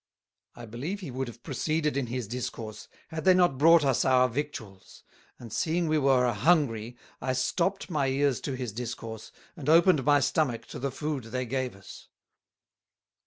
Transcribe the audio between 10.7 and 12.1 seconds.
the Food they gave us.